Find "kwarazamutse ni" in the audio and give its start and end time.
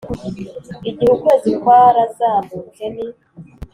1.61-3.05